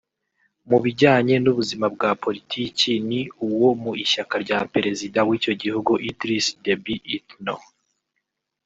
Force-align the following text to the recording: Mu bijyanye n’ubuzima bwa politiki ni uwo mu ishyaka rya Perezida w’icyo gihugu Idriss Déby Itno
Mu 0.69 0.77
bijyanye 0.83 1.35
n’ubuzima 1.43 1.85
bwa 1.95 2.11
politiki 2.23 2.89
ni 3.09 3.21
uwo 3.47 3.69
mu 3.81 3.91
ishyaka 4.03 4.35
rya 4.43 4.59
Perezida 4.73 5.19
w’icyo 5.27 5.53
gihugu 5.61 5.91
Idriss 6.09 6.45
Déby 6.63 6.95
Itno 7.17 7.55